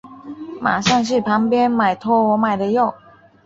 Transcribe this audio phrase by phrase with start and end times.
[0.59, 2.95] 马上去旁边买托我买的药